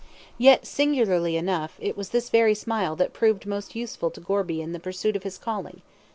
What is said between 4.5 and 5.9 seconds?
in the pursuit of his calling.